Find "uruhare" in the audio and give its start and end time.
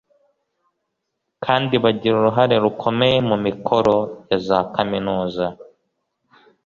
2.17-2.55